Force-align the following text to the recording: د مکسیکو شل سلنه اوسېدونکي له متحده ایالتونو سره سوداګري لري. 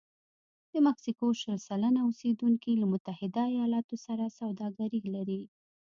د 0.73 0.73
مکسیکو 0.87 1.27
شل 1.41 1.57
سلنه 1.67 1.99
اوسېدونکي 2.03 2.71
له 2.81 2.85
متحده 2.93 3.43
ایالتونو 3.55 3.97
سره 4.05 4.35
سوداګري 4.39 5.01
لري. 5.15 5.41